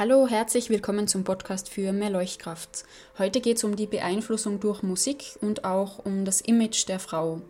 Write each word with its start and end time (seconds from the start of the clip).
Hallo, 0.00 0.26
herzlich 0.26 0.70
willkommen 0.70 1.08
zum 1.08 1.24
Podcast 1.24 1.68
für 1.68 1.92
mehr 1.92 2.08
Leuchtkraft. 2.08 2.84
Heute 3.18 3.42
geht 3.42 3.58
es 3.58 3.64
um 3.64 3.76
die 3.76 3.86
Beeinflussung 3.86 4.58
durch 4.58 4.82
Musik 4.82 5.36
und 5.42 5.66
auch 5.66 5.98
um 5.98 6.24
das 6.24 6.40
Image 6.40 6.88
der 6.88 6.98
Frau. 6.98 7.42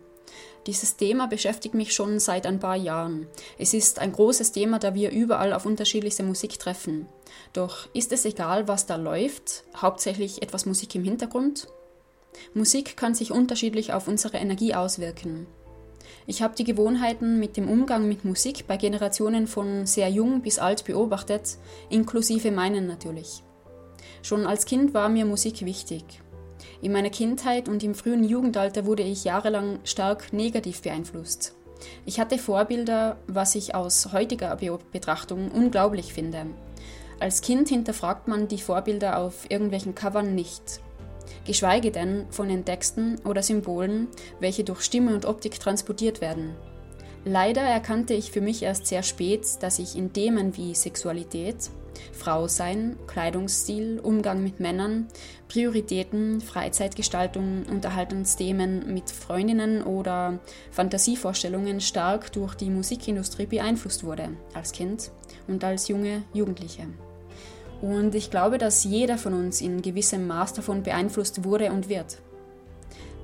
Dieses 0.67 0.97
Thema 0.97 1.27
beschäftigt 1.27 1.75
mich 1.75 1.93
schon 1.93 2.19
seit 2.19 2.45
ein 2.45 2.59
paar 2.59 2.75
Jahren. 2.75 3.27
Es 3.57 3.73
ist 3.73 3.99
ein 3.99 4.11
großes 4.11 4.51
Thema, 4.51 4.79
da 4.79 4.93
wir 4.93 5.11
überall 5.11 5.53
auf 5.53 5.65
unterschiedlichste 5.65 6.23
Musik 6.23 6.59
treffen. 6.59 7.07
Doch 7.53 7.87
ist 7.93 8.11
es 8.11 8.25
egal, 8.25 8.67
was 8.67 8.85
da 8.85 8.97
läuft? 8.97 9.63
Hauptsächlich 9.77 10.41
etwas 10.41 10.65
Musik 10.65 10.93
im 10.95 11.05
Hintergrund? 11.05 11.69
Musik 12.53 12.97
kann 12.97 13.15
sich 13.15 13.31
unterschiedlich 13.31 13.93
auf 13.93 14.09
unsere 14.09 14.39
Energie 14.39 14.75
auswirken. 14.75 15.47
Ich 16.27 16.41
habe 16.41 16.55
die 16.55 16.63
Gewohnheiten 16.63 17.39
mit 17.39 17.57
dem 17.57 17.69
Umgang 17.69 18.07
mit 18.07 18.25
Musik 18.25 18.65
bei 18.67 18.77
Generationen 18.77 19.47
von 19.47 19.85
sehr 19.85 20.09
jung 20.09 20.41
bis 20.41 20.59
alt 20.59 20.85
beobachtet, 20.85 21.57
inklusive 21.89 22.51
meinen 22.51 22.87
natürlich. 22.87 23.43
Schon 24.21 24.45
als 24.45 24.65
Kind 24.65 24.93
war 24.93 25.09
mir 25.09 25.25
Musik 25.25 25.65
wichtig. 25.65 26.03
In 26.81 26.91
meiner 26.91 27.09
Kindheit 27.09 27.69
und 27.69 27.83
im 27.83 27.95
frühen 27.95 28.23
Jugendalter 28.23 28.85
wurde 28.85 29.03
ich 29.03 29.23
jahrelang 29.23 29.79
stark 29.83 30.33
negativ 30.33 30.81
beeinflusst. 30.81 31.55
Ich 32.05 32.19
hatte 32.19 32.37
Vorbilder, 32.37 33.17
was 33.27 33.55
ich 33.55 33.73
aus 33.73 34.13
heutiger 34.13 34.55
Betrachtung 34.91 35.49
unglaublich 35.51 36.13
finde. 36.13 36.45
Als 37.19 37.41
Kind 37.41 37.69
hinterfragt 37.69 38.27
man 38.27 38.47
die 38.47 38.57
Vorbilder 38.57 39.19
auf 39.19 39.49
irgendwelchen 39.49 39.95
Covern 39.95 40.33
nicht 40.35 40.81
geschweige 41.45 41.91
denn 41.91 42.25
von 42.29 42.49
den 42.49 42.65
Texten 42.65 43.19
oder 43.25 43.43
Symbolen, 43.43 44.07
welche 44.39 44.63
durch 44.63 44.81
Stimme 44.81 45.13
und 45.13 45.25
Optik 45.25 45.59
transportiert 45.59 46.21
werden. 46.21 46.55
Leider 47.23 47.61
erkannte 47.61 48.15
ich 48.15 48.31
für 48.31 48.41
mich 48.41 48.63
erst 48.63 48.87
sehr 48.87 49.03
spät, 49.03 49.45
dass 49.61 49.77
ich 49.77 49.95
in 49.95 50.11
Themen 50.11 50.57
wie 50.57 50.73
Sexualität, 50.73 51.69
Frausein, 52.13 52.97
Kleidungsstil, 53.05 53.99
Umgang 54.01 54.41
mit 54.41 54.59
Männern, 54.59 55.07
Prioritäten, 55.47 56.41
Freizeitgestaltung, 56.41 57.63
Unterhaltungsthemen 57.69 58.91
mit 58.91 59.11
Freundinnen 59.11 59.83
oder 59.83 60.39
Fantasievorstellungen 60.71 61.79
stark 61.79 62.31
durch 62.31 62.55
die 62.55 62.69
Musikindustrie 62.69 63.45
beeinflusst 63.45 64.03
wurde, 64.03 64.29
als 64.53 64.71
Kind 64.71 65.11
und 65.47 65.63
als 65.63 65.89
junge 65.89 66.23
Jugendliche. 66.33 66.87
Und 67.81 68.13
ich 68.13 68.29
glaube, 68.29 68.57
dass 68.57 68.83
jeder 68.83 69.17
von 69.17 69.33
uns 69.33 69.59
in 69.59 69.81
gewissem 69.81 70.27
Maß 70.27 70.53
davon 70.53 70.83
beeinflusst 70.83 71.43
wurde 71.43 71.71
und 71.71 71.89
wird. 71.89 72.19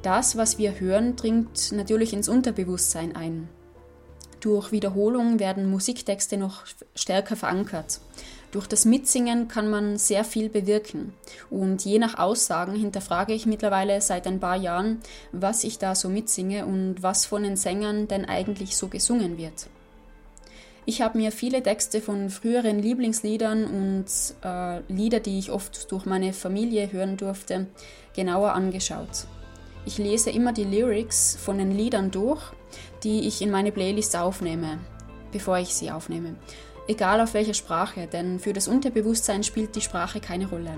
Das, 0.02 0.38
was 0.38 0.58
wir 0.58 0.80
hören, 0.80 1.16
dringt 1.16 1.72
natürlich 1.72 2.14
ins 2.14 2.30
Unterbewusstsein 2.30 3.16
ein. 3.16 3.50
Durch 4.40 4.72
Wiederholung 4.72 5.40
werden 5.40 5.70
Musiktexte 5.70 6.38
noch 6.38 6.64
stärker 6.96 7.36
verankert. 7.36 8.00
Durch 8.52 8.68
das 8.68 8.86
Mitsingen 8.86 9.48
kann 9.48 9.70
man 9.70 9.98
sehr 9.98 10.24
viel 10.24 10.50
bewirken. 10.50 11.14
Und 11.50 11.84
je 11.84 12.00
nach 12.00 12.18
Aussagen 12.18 12.76
hinterfrage 12.76 13.34
ich 13.34 13.46
mittlerweile 13.46 14.00
seit 14.00 14.26
ein 14.26 14.40
paar 14.40 14.56
Jahren, 14.56 15.00
was 15.32 15.64
ich 15.64 15.80
da 15.80 15.96
so 15.96 16.08
mitsinge 16.08 16.66
und 16.66 17.04
was 17.04 17.26
von 17.26 17.44
den 17.44 17.58
Sängern 17.58 18.08
denn 18.08 18.26
eigentlich 18.26 18.78
so 18.78 18.88
gesungen 18.88 19.38
wird. 19.38 19.68
Ich 20.90 21.02
habe 21.02 21.18
mir 21.18 21.34
viele 21.34 21.62
Texte 21.62 22.00
von 22.00 22.30
früheren 22.30 22.80
Lieblingsliedern 22.80 23.66
und 23.66 24.06
äh, 24.42 24.80
Lieder, 24.88 25.20
die 25.20 25.38
ich 25.38 25.52
oft 25.52 25.92
durch 25.92 26.06
meine 26.06 26.32
Familie 26.32 26.90
hören 26.94 27.18
durfte, 27.18 27.68
genauer 28.16 28.54
angeschaut. 28.54 29.28
Ich 29.86 29.98
lese 29.98 30.30
immer 30.30 30.54
die 30.54 30.64
Lyrics 30.64 31.36
von 31.36 31.58
den 31.58 31.72
Liedern 31.72 32.10
durch, 32.10 32.42
die 33.04 33.28
ich 33.28 33.42
in 33.42 33.52
meine 33.52 33.74
Playlist 33.74 34.16
aufnehme, 34.16 34.80
bevor 35.34 35.58
ich 35.58 35.76
sie 35.76 35.92
aufnehme. 35.92 36.36
Egal 36.88 37.20
auf 37.20 37.34
welcher 37.34 37.54
Sprache, 37.54 38.08
denn 38.08 38.40
für 38.40 38.54
das 38.54 38.70
Unterbewusstsein 38.70 39.44
spielt 39.44 39.76
die 39.76 39.82
Sprache 39.82 40.22
keine 40.22 40.48
Rolle. 40.48 40.78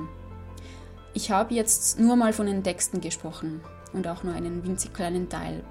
Ich 1.14 1.30
habe 1.30 1.54
jetzt 1.54 2.00
nur 2.00 2.16
mal 2.16 2.34
von 2.34 2.48
den 2.48 2.64
Texten 2.64 3.00
gesprochen 3.00 3.62
und 3.94 4.08
auch 4.08 4.24
nur 4.24 4.34
einen 4.34 4.66
winzig 4.66 4.92
kleinen 4.92 5.30
Teil. 5.30 5.64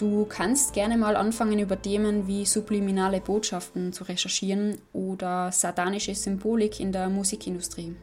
Du 0.00 0.24
kannst 0.24 0.72
gerne 0.72 0.96
mal 0.96 1.14
anfangen, 1.14 1.58
über 1.58 1.82
Themen 1.82 2.26
wie 2.26 2.46
subliminale 2.46 3.20
Botschaften 3.20 3.92
zu 3.92 4.04
recherchieren 4.04 4.78
oder 4.94 5.52
satanische 5.52 6.14
Symbolik 6.14 6.80
in 6.80 6.90
der 6.90 7.10
Musikindustrie. 7.10 7.94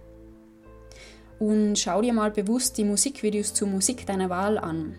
Und 1.40 1.80
schau 1.80 2.04
dir 2.04 2.14
mal 2.14 2.30
bewusst 2.30 2.78
die 2.78 2.84
Musikvideos 2.84 3.56
zur 3.56 3.68
Musik 3.68 4.06
deiner 4.06 4.30
Wahl 4.30 4.60
an. 4.60 4.96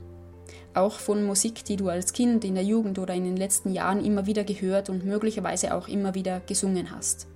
Auch 0.75 0.95
von 0.95 1.25
Musik, 1.25 1.65
die 1.65 1.77
du 1.77 1.89
als 1.89 2.13
Kind, 2.13 2.45
in 2.45 2.57
der 2.57 2.65
Jugend 2.65 2.99
oder 2.99 3.15
in 3.15 3.23
den 3.23 3.37
letzten 3.37 3.71
Jahren 3.71 4.05
immer 4.05 4.27
wieder 4.27 4.43
gehört 4.43 4.91
und 4.91 5.05
möglicherweise 5.05 5.77
auch 5.77 5.87
immer 5.87 6.17
wieder 6.17 6.41
gesungen 6.41 6.91
hast. 6.91 7.29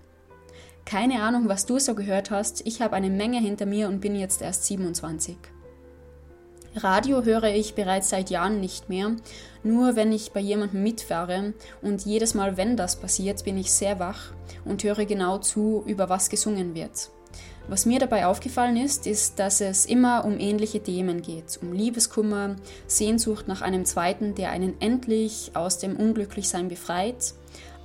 Keine 0.84 1.22
Ahnung, 1.22 1.48
was 1.48 1.66
du 1.66 1.78
so 1.78 1.94
gehört 1.94 2.32
hast, 2.32 2.66
ich 2.66 2.82
habe 2.82 2.96
eine 2.96 3.10
Menge 3.10 3.38
hinter 3.38 3.66
mir 3.66 3.86
und 3.86 4.00
bin 4.00 4.16
jetzt 4.16 4.42
erst 4.42 4.64
27. 4.64 5.36
Radio 6.75 7.22
höre 7.22 7.55
ich 7.55 7.75
bereits 7.75 8.09
seit 8.09 8.31
Jahren 8.31 8.59
nicht 8.59 8.88
mehr, 8.88 9.15
nur 9.62 9.94
wenn 9.94 10.10
ich 10.10 10.33
bei 10.33 10.41
jemandem 10.41 10.83
mitfahre 10.83 11.53
und 11.83 12.06
jedes 12.06 12.33
Mal, 12.33 12.56
wenn 12.56 12.78
das 12.78 12.97
passiert, 12.97 13.44
bin 13.44 13.59
ich 13.59 13.71
sehr 13.71 13.99
wach 13.99 14.33
und 14.65 14.83
höre 14.83 15.05
genau 15.05 15.37
zu, 15.37 15.83
über 15.87 16.09
was 16.09 16.31
gesungen 16.31 16.75
wird. 16.75 17.10
Was 17.69 17.87
mir 17.87 17.99
dabei 18.00 18.27
aufgefallen 18.27 18.77
ist, 18.77 19.06
ist, 19.06 19.38
dass 19.38 19.60
es 19.60 19.84
immer 19.84 20.25
um 20.25 20.41
ähnliche 20.41 20.83
Themen 20.83 21.21
geht, 21.21 21.59
um 21.60 21.72
Liebeskummer, 21.72 22.56
Sehnsucht 22.87 23.49
nach 23.49 23.60
einem 23.60 23.84
Zweiten, 23.84 24.34
der 24.34 24.50
einen 24.50 24.81
endlich 24.81 25.53
aus 25.54 25.78
dem 25.78 25.97
Unglücklichsein 25.97 26.69
befreit, 26.69 27.34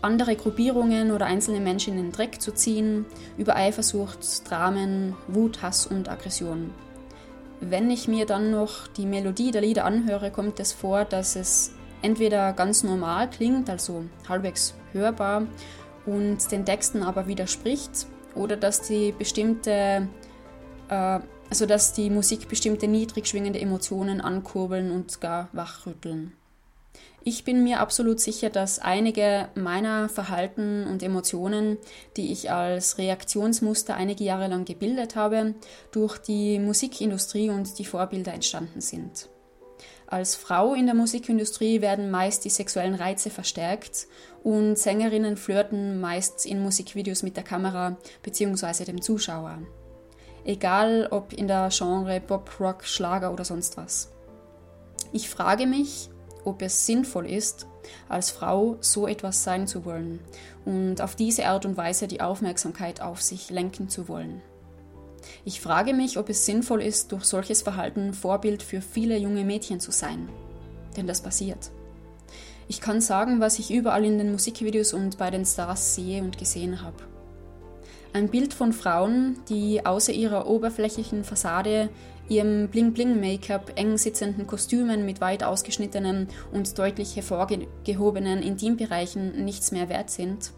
andere 0.02 0.36
Gruppierungen 0.36 1.12
oder 1.12 1.26
einzelne 1.26 1.60
Menschen 1.60 1.98
in 1.98 2.04
den 2.04 2.12
Dreck 2.12 2.42
zu 2.42 2.54
ziehen, 2.54 3.06
über 3.38 3.56
Eifersucht, 3.56 4.50
Dramen, 4.50 5.16
Wut, 5.28 5.62
Hass 5.62 5.86
und 5.86 6.10
Aggression. 6.10 6.72
Wenn 7.60 7.90
ich 7.90 8.08
mir 8.08 8.26
dann 8.26 8.52
noch 8.52 8.88
die 8.88 9.06
Melodie 9.06 9.52
der 9.52 9.62
Lieder 9.62 9.86
anhöre, 9.86 10.32
kommt 10.32 10.60
es 10.60 10.74
vor, 10.74 11.06
dass 11.06 11.36
es 11.36 11.72
entweder 12.02 12.54
ganz 12.54 12.84
normal 12.84 13.30
klingt, 13.30 13.70
also 13.70 14.06
halbwegs 14.30 14.76
hörbar, 14.94 15.48
und 16.06 16.52
den 16.52 16.66
Texten 16.66 17.04
aber 17.04 17.28
widerspricht, 17.28 18.08
oder 18.36 18.56
dass 18.56 18.82
die 18.82 19.12
bestimmte, 19.12 20.08
äh, 20.90 21.20
also 21.50 21.66
dass 21.66 21.94
die 21.94 22.10
Musik 22.10 22.48
bestimmte 22.48 22.88
niedrig 22.88 23.28
schwingende 23.28 23.60
Emotionen 23.60 24.22
ankurbeln 24.22 24.92
und 24.92 25.20
gar 25.20 25.50
wachrütteln. 25.52 26.34
Ich 27.24 27.44
bin 27.44 27.64
mir 27.64 27.82
absolut 27.82 28.22
sicher, 28.22 28.50
dass 28.50 28.80
einige 28.80 29.50
meiner 29.54 30.08
Verhalten 30.08 30.88
und 30.88 31.04
Emotionen, 31.04 31.78
die 32.16 32.32
ich 32.32 32.52
als 32.52 32.98
Reaktionsmuster 32.98 33.96
einige 33.96 34.24
Jahre 34.24 34.48
lang 34.48 34.64
gebildet 34.64 35.18
habe, 35.18 35.56
durch 35.92 36.18
die 36.20 36.58
Musikindustrie 36.58 37.50
und 37.50 37.80
die 37.80 37.86
Vorbilder 37.86 38.34
entstanden 38.34 38.80
sind. 38.80 39.28
Als 40.06 40.36
Frau 40.36 40.74
in 40.74 40.86
der 40.86 40.96
Musikindustrie 40.96 41.82
werden 41.82 42.10
meist 42.10 42.46
die 42.46 42.50
sexuellen 42.50 42.96
Reize 42.96 43.30
verstärkt 43.30 44.08
und 44.42 44.78
Sängerinnen 44.78 45.36
flirten 45.36 46.00
meist 46.00 46.46
in 46.46 46.62
Musikvideos 46.62 47.24
mit 47.24 47.36
der 47.36 47.44
Kamera 47.44 47.98
bzw. 48.24 48.86
dem 48.86 49.02
Zuschauer. 49.02 49.60
Egal 50.46 51.10
ob 51.12 51.34
in 51.34 51.50
der 51.50 51.68
Genre 51.74 52.22
Pop, 52.22 52.58
Rock, 52.62 52.86
Schlager 52.86 53.34
oder 53.34 53.44
sonst 53.44 53.76
was. 53.76 54.14
Ich 55.12 55.30
frage 55.30 55.68
mich, 55.68 56.10
ob 56.48 56.62
es 56.62 56.86
sinnvoll 56.86 57.30
ist, 57.30 57.68
als 58.10 58.32
Frau 58.32 58.78
so 58.80 59.08
etwas 59.08 59.44
sein 59.44 59.68
zu 59.68 59.86
wollen 59.86 60.20
und 60.66 61.02
auf 61.02 61.16
diese 61.16 61.46
Art 61.46 61.66
und 61.66 61.78
Weise 61.78 62.08
die 62.08 62.22
Aufmerksamkeit 62.22 63.02
auf 63.02 63.22
sich 63.22 63.50
lenken 63.50 63.90
zu 63.90 64.08
wollen. 64.08 64.42
Ich 65.44 65.62
frage 65.62 65.94
mich, 65.94 66.18
ob 66.18 66.30
es 66.30 66.46
sinnvoll 66.46 66.82
ist, 66.82 67.12
durch 67.12 67.26
solches 67.26 67.62
Verhalten 67.62 68.14
Vorbild 68.14 68.64
für 68.64 68.82
viele 68.82 69.18
junge 69.18 69.44
Mädchen 69.44 69.80
zu 69.80 69.92
sein. 69.92 70.30
Denn 70.96 71.08
das 71.08 71.22
passiert. 71.22 71.72
Ich 72.70 72.82
kann 72.82 73.02
sagen, 73.02 73.40
was 73.40 73.60
ich 73.60 73.72
überall 73.72 74.04
in 74.04 74.18
den 74.18 74.32
Musikvideos 74.32 74.94
und 74.94 75.18
bei 75.18 75.32
den 75.32 75.46
Stars 75.46 75.96
sehe 75.96 76.22
und 76.22 76.38
gesehen 76.38 76.82
habe. 76.82 77.04
Ein 78.14 78.30
Bild 78.30 78.54
von 78.54 78.74
Frauen, 78.74 79.40
die 79.50 79.86
außer 79.86 80.12
ihrer 80.12 80.48
oberflächlichen 80.48 81.24
Fassade 81.24 81.90
ihrem 82.30 82.68
Bling-Bling-Make-up, 82.70 83.74
eng 83.76 83.98
sitzenden 83.98 84.48
Kostümen 84.48 85.06
mit 85.06 85.22
weit 85.22 85.44
ausgeschnittenen 85.44 86.28
und 86.52 86.78
deutlich 86.78 87.16
hervorgehobenen 87.16 88.42
Intimbereichen 88.42 89.46
nichts 89.46 89.72
mehr 89.72 89.90
wert 89.90 90.10
sind. 90.10 90.52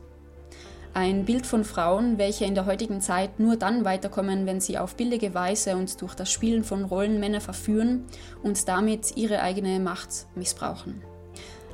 Ein 0.93 1.25
Bild 1.25 1.45
von 1.45 1.63
Frauen, 1.63 2.17
welche 2.17 2.45
in 2.45 2.55
der 2.55 2.65
heutigen 2.65 2.99
Zeit 2.99 3.39
nur 3.39 3.57
dann 3.57 3.85
weiterkommen, 3.85 4.47
wenn 4.47 4.59
sie 4.59 4.79
auf 4.79 4.95
billige 4.95 5.35
Weise 5.35 5.77
und 5.77 6.01
durch 6.01 6.15
das 6.15 6.31
Spielen 6.31 6.63
von 6.63 6.83
Rollen 6.83 7.19
Männer 7.19 7.41
verführen 7.41 8.05
und 8.41 8.67
damit 8.67 9.15
ihre 9.15 9.41
eigene 9.41 9.79
Macht 9.79 10.09
missbrauchen. 10.35 11.01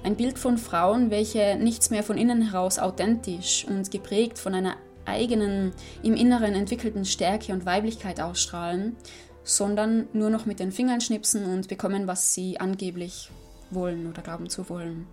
Ein 0.04 0.18
Bild 0.18 0.38
von 0.38 0.58
Frauen, 0.58 1.12
welche 1.12 1.56
nichts 1.56 1.90
mehr 1.90 2.04
von 2.04 2.18
innen 2.18 2.52
heraus 2.52 2.78
authentisch 2.78 3.66
und 3.68 3.90
geprägt 3.90 4.38
von 4.38 4.54
einer 4.54 4.76
eigenen, 5.06 5.72
im 6.04 6.16
Inneren 6.16 6.54
entwickelten 6.54 7.06
Stärke 7.06 7.54
und 7.54 7.66
Weiblichkeit 7.66 8.20
ausstrahlen, 8.20 8.98
sondern 9.46 10.10
nur 10.12 10.30
noch 10.30 10.46
mit 10.46 10.60
den 10.60 10.74
Fingern 10.74 11.00
schnipsen 11.00 11.46
und 11.46 11.70
bekommen, 11.70 12.08
was 12.08 12.34
sie 12.34 12.60
angeblich 12.60 13.30
wollen 13.72 14.10
oder 14.10 14.22
glauben 14.22 14.50
zu 14.50 14.68
wollen. 14.70 15.08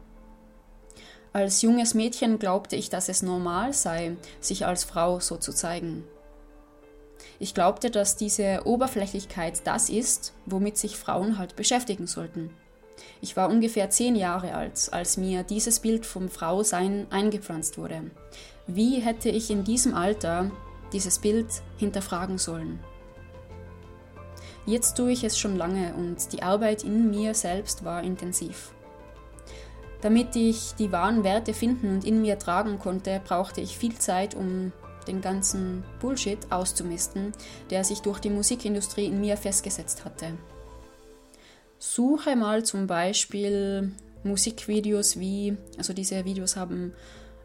Als 1.32 1.62
junges 1.62 1.94
Mädchen 1.94 2.38
glaubte 2.38 2.76
ich, 2.76 2.90
dass 2.90 3.08
es 3.08 3.23
normal 3.23 3.73
sei, 3.73 4.17
sich 4.40 4.67
als 4.67 4.84
Frau 4.84 5.20
so 5.20 5.37
zu 5.37 5.52
zeigen. 5.52 6.05
Ich 7.38 7.55
glaubte, 7.55 7.90
dass 7.90 8.17
diese 8.17 8.62
Oberflächlichkeit 8.64 9.62
das 9.64 9.88
ist, 9.88 10.35
womit 10.46 10.76
sich 10.76 10.96
Frauen 10.96 11.38
halt 11.38 11.56
beschäftigen 11.56 12.06
sollten. 12.06 12.50
Ich 13.20 13.37
war 13.37 13.49
ungefähr 13.49 13.90
zehn 13.90 14.17
Jahre 14.17 14.55
alt, 14.55 14.88
als 14.93 15.17
mir 15.17 15.43
dieses 15.43 15.81
Bild 15.81 16.06
vom 16.06 16.28
Frausein 16.28 17.06
eingepflanzt 17.11 17.78
wurde. 17.78 18.11
Wie 18.67 19.00
hätte 19.00 19.28
ich 19.28 19.50
in 19.50 19.64
diesem 19.64 19.94
Alter 19.94 20.50
dieses 20.93 21.19
Bild 21.19 21.49
hinterfragen 21.78 22.38
sollen? 22.38 22.78
Jetzt 24.64 24.97
tue 24.97 25.12
ich 25.12 25.25
es 25.25 25.38
schon 25.38 25.56
lange 25.56 25.94
und 25.94 26.32
die 26.32 26.43
Arbeit 26.43 26.85
in 26.85 27.11
mir 27.11 27.35
selbst 27.35 27.85
war 27.85 28.03
intensiv. 28.03 28.73
Damit 30.00 30.35
ich 30.37 30.75
die 30.79 30.93
wahren 30.93 31.25
Werte 31.25 31.55
finden 31.55 31.94
und 31.94 32.05
in 32.05 32.23
mir 32.23 32.38
tragen 32.38 32.79
konnte, 32.79 33.20
brauchte 33.25 33.61
ich 33.61 33.79
viel 33.79 33.97
Zeit, 33.99 34.35
um 34.35 34.73
den 35.06 35.20
ganzen 35.20 35.85
Bullshit 36.00 36.38
auszumisten, 36.50 37.32
der 37.70 37.85
sich 37.85 38.00
durch 38.00 38.20
die 38.20 38.31
Musikindustrie 38.31 39.06
in 39.06 39.20
mir 39.20 39.37
festgesetzt 39.37 40.05
hatte. 40.05 40.32
Suche 41.79 42.37
mal 42.37 42.64
zum 42.64 42.87
Beispiel 42.87 43.93
Musikvideos 44.23 45.19
wie, 45.19 45.56
also 45.76 45.93
diese 45.93 46.25
Videos 46.25 46.55
haben 46.56 46.94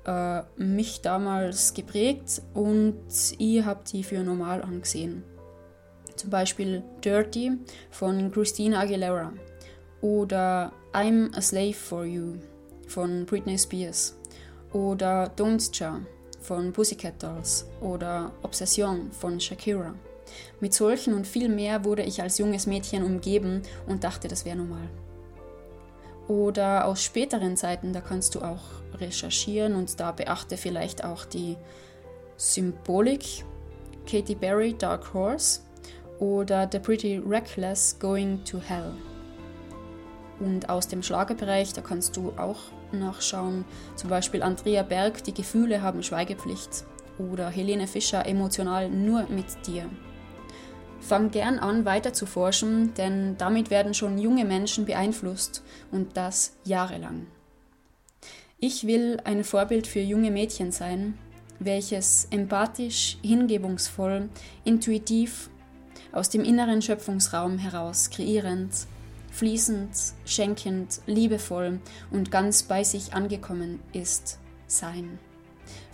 äh, 0.06 0.42
mich 0.58 1.02
damals 1.02 1.74
geprägt 1.74 2.42
und 2.54 3.00
ihr 3.40 3.66
habt 3.66 3.92
die 3.94 4.04
für 4.04 4.24
normal 4.24 4.62
angesehen. 4.62 5.24
Zum 6.18 6.32
Beispiel 6.32 6.84
Dirty 7.04 7.52
von 7.92 8.32
Christina 8.32 8.82
Aguilera 8.82 9.32
oder 10.02 10.72
I'm 10.92 11.36
a 11.36 11.42
Slave 11.42 11.74
for 11.74 12.06
You 12.06 12.34
von 12.88 13.26
Britney 13.26 13.58
Spears 13.58 14.18
oder 14.74 15.32
Don't 15.38 15.72
Cha 15.72 16.02
von 16.42 16.74
Pussycat 16.74 17.22
Dolls 17.22 17.68
oder 17.82 18.32
Obsession 18.42 19.12
von 19.12 19.40
Shakira. 19.40 19.94
Mit 20.60 20.74
solchen 20.74 21.14
und 21.14 21.28
viel 21.28 21.50
mehr 21.50 21.86
wurde 21.86 22.04
ich 22.04 22.22
als 22.22 22.40
junges 22.40 22.66
Mädchen 22.66 23.04
umgeben 23.04 23.62
und 23.86 24.04
dachte, 24.04 24.28
das 24.28 24.44
wäre 24.44 24.58
normal. 24.58 24.90
Oder 26.28 26.86
aus 26.86 27.04
späteren 27.04 27.56
Zeiten, 27.56 27.94
da 27.94 28.02
kannst 28.02 28.36
du 28.36 28.42
auch 28.42 28.64
recherchieren 28.96 29.76
und 29.76 30.00
da 30.00 30.12
beachte 30.12 30.58
vielleicht 30.58 31.04
auch 31.04 31.26
die 31.26 31.58
Symbolik. 32.38 33.46
Katy 34.10 34.36
Perry, 34.36 34.74
Dark 34.74 35.14
Horse 35.14 35.62
oder 36.20 36.68
The 36.72 36.80
Pretty 36.80 37.18
Reckless, 37.18 37.98
Going 38.00 38.44
to 38.46 38.60
Hell. 38.60 38.94
Und 40.40 40.70
aus 40.70 40.88
dem 40.88 41.02
Schlagerbereich, 41.02 41.74
da 41.74 41.82
kannst 41.82 42.16
du 42.16 42.32
auch 42.38 42.60
nachschauen, 42.92 43.66
zum 43.96 44.10
Beispiel 44.10 44.44
Andrea 44.44 44.84
Berg, 44.84 45.24
Die 45.24 45.34
Gefühle 45.34 45.82
haben 45.82 46.04
Schweigepflicht 46.04 46.86
oder 47.18 47.50
Helene 47.50 47.88
Fischer, 47.88 48.26
Emotional 48.26 48.90
nur 48.90 49.28
mit 49.30 49.46
dir. 49.66 49.90
Fang 51.00 51.32
gern 51.32 51.60
an, 51.60 51.86
weiter 51.86 52.14
zu 52.14 52.26
forschen, 52.26 52.94
denn 52.96 53.38
damit 53.38 53.70
werden 53.70 53.94
schon 53.94 54.18
junge 54.18 54.46
Menschen 54.46 54.86
beeinflusst 54.86 55.64
und 55.92 56.18
das 56.18 56.58
jahrelang. 56.64 57.28
Ich 58.60 58.88
will 58.88 59.20
ein 59.24 59.44
Vorbild 59.44 59.86
für 59.86 60.00
junge 60.00 60.32
Mädchen 60.32 60.72
sein, 60.72 61.18
welches 61.60 62.28
empathisch, 62.32 63.18
hingebungsvoll, 63.24 64.30
intuitiv, 64.64 65.50
aus 66.12 66.30
dem 66.30 66.44
inneren 66.44 66.82
Schöpfungsraum 66.82 67.58
heraus 67.58 68.10
kreierend, 68.10 68.74
fließend, 69.32 69.92
schenkend, 70.26 71.02
liebevoll 71.06 71.80
und 72.12 72.32
ganz 72.32 72.64
bei 72.64 72.84
sich 72.84 73.14
angekommen 73.14 73.80
ist, 73.94 74.40
sein 74.68 75.20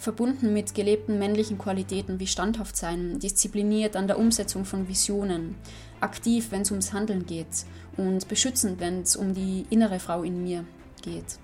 verbunden 0.03 0.53
mit 0.53 0.75
gelebten 0.75 1.17
männlichen 1.17 1.57
Qualitäten 1.57 2.19
wie 2.19 2.27
standhaft 2.27 2.75
sein, 2.75 3.19
diszipliniert 3.19 3.95
an 3.95 4.07
der 4.07 4.19
Umsetzung 4.19 4.65
von 4.65 4.87
Visionen, 4.87 5.55
aktiv, 6.01 6.47
wenn 6.51 6.61
es 6.61 6.71
ums 6.71 6.93
Handeln 6.93 7.25
geht 7.25 7.65
und 7.95 8.27
beschützend, 8.27 8.79
wenn 8.79 9.01
es 9.01 9.15
um 9.15 9.33
die 9.33 9.65
innere 9.69 9.99
Frau 9.99 10.23
in 10.23 10.43
mir 10.43 10.65
geht. 11.01 11.39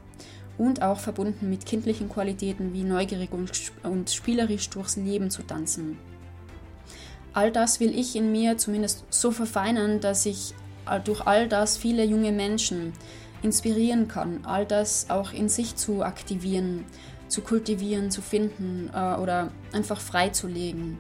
Und 0.58 0.82
auch 0.82 1.00
verbunden 1.00 1.50
mit 1.50 1.66
kindlichen 1.66 2.10
Qualitäten 2.10 2.74
wie 2.74 2.84
neugierig 2.84 3.30
und 3.84 4.10
spielerisch 4.10 4.70
durchs 4.70 4.98
Leben 4.98 5.32
zu 5.32 5.44
tanzen. 5.44 5.98
All 7.34 7.52
das 7.52 7.80
will 7.80 7.98
ich 7.98 8.16
in 8.16 8.32
mir 8.32 8.58
zumindest 8.58 9.06
so 9.10 9.32
verfeinern, 9.32 10.00
dass 10.00 10.26
ich 10.26 10.54
durch 11.04 11.26
all 11.28 11.48
das 11.48 11.78
viele 11.78 12.04
junge 12.04 12.32
Menschen 12.32 12.94
inspirieren 13.42 14.08
kann, 14.08 14.42
all 14.44 14.66
das 14.66 15.10
auch 15.10 15.32
in 15.32 15.50
sich 15.50 15.76
zu 15.76 16.04
aktivieren, 16.04 16.86
zu 17.28 17.42
kultivieren, 17.42 18.12
zu 18.12 18.22
finden 18.22 18.90
äh, 18.94 19.16
oder 19.16 19.52
einfach 19.72 20.02
freizulegen. 20.02 20.98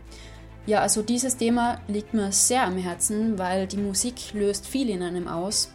Ja, 0.65 0.81
also 0.81 1.01
dieses 1.01 1.37
Thema 1.37 1.81
liegt 1.87 2.13
mir 2.13 2.31
sehr 2.31 2.63
am 2.63 2.77
Herzen, 2.77 3.39
weil 3.39 3.65
die 3.65 3.77
Musik 3.77 4.33
löst 4.33 4.67
viel 4.67 4.89
in 4.89 5.01
einem 5.01 5.27
aus. 5.27 5.71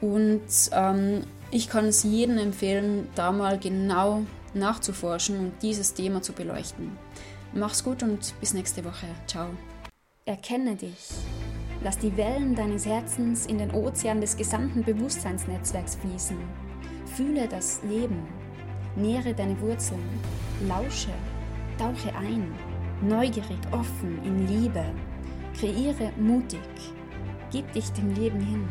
Und 0.00 0.42
ähm, 0.72 1.22
ich 1.50 1.68
kann 1.68 1.84
es 1.84 2.02
jedem 2.02 2.38
empfehlen, 2.38 3.08
da 3.14 3.30
mal 3.30 3.58
genau 3.58 4.22
nachzuforschen 4.54 5.38
und 5.38 5.52
dieses 5.62 5.94
Thema 5.94 6.22
zu 6.22 6.32
beleuchten. 6.32 6.96
Mach's 7.52 7.84
gut 7.84 8.02
und 8.02 8.34
bis 8.40 8.54
nächste 8.54 8.84
Woche. 8.84 9.06
Ciao. 9.26 9.48
Erkenne 10.24 10.76
dich. 10.76 11.10
Lass 11.82 11.98
die 11.98 12.16
Wellen 12.16 12.54
deines 12.54 12.86
Herzens 12.86 13.46
in 13.46 13.58
den 13.58 13.72
Ozean 13.72 14.20
des 14.20 14.36
gesamten 14.36 14.84
Bewusstseinsnetzwerks 14.84 15.96
fließen. 15.96 16.36
Fühle 17.16 17.48
das 17.48 17.82
Leben 17.82 18.22
Nähere 18.94 19.32
deine 19.32 19.58
Wurzeln, 19.60 20.04
lausche, 20.68 21.12
tauche 21.78 22.14
ein, 22.14 22.54
neugierig, 23.00 23.58
offen, 23.70 24.22
in 24.22 24.46
Liebe. 24.46 24.84
Kreiere 25.58 26.12
mutig, 26.18 26.60
gib 27.50 27.72
dich 27.72 27.90
dem 27.92 28.14
Leben 28.14 28.40
hin. 28.40 28.68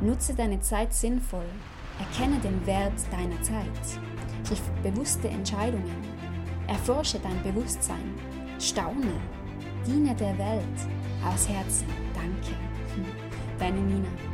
Nutze 0.00 0.32
deine 0.32 0.60
Zeit 0.60 0.94
sinnvoll, 0.94 1.44
erkenne 1.98 2.38
den 2.38 2.64
Wert 2.66 2.94
deiner 3.10 3.42
Zeit. 3.42 4.00
Triff 4.44 4.62
bewusste 4.82 5.28
Entscheidungen, 5.28 5.96
erforsche 6.68 7.18
dein 7.18 7.42
Bewusstsein, 7.42 8.14
staune, 8.60 9.20
diene 9.86 10.14
der 10.14 10.36
Welt 10.38 10.78
aus 11.24 11.48
Herzen. 11.48 11.86
Danke. 12.14 12.56
Deine 13.58 13.80
Nina. 13.80 14.31